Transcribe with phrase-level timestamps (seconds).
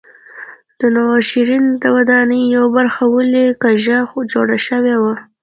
[0.79, 3.97] د نوشیروان د ودانۍ یوه برخه ولې کږه
[4.31, 5.15] جوړه شوې وه.